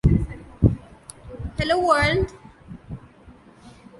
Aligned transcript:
They 1.57 1.65
divorced. 1.65 2.33